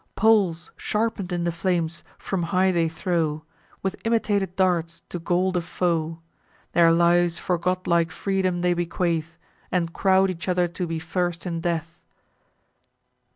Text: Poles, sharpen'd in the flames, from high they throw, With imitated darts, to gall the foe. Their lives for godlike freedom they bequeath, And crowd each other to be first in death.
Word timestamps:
Poles, 0.15 0.71
sharpen'd 0.77 1.31
in 1.31 1.43
the 1.43 1.51
flames, 1.51 2.03
from 2.17 2.41
high 2.41 2.71
they 2.71 2.89
throw, 2.89 3.43
With 3.83 4.01
imitated 4.03 4.55
darts, 4.55 5.03
to 5.09 5.19
gall 5.19 5.51
the 5.51 5.61
foe. 5.61 6.17
Their 6.71 6.91
lives 6.91 7.37
for 7.37 7.59
godlike 7.59 8.09
freedom 8.09 8.61
they 8.61 8.73
bequeath, 8.73 9.37
And 9.71 9.93
crowd 9.93 10.31
each 10.31 10.47
other 10.49 10.67
to 10.69 10.87
be 10.87 10.97
first 10.97 11.45
in 11.45 11.61
death. 11.61 12.01